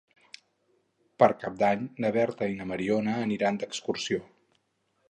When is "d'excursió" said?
3.63-4.25